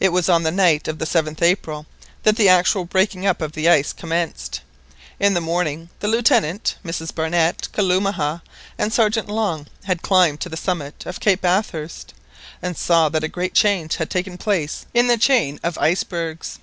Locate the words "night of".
0.50-0.98